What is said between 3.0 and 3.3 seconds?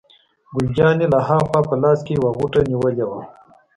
وه.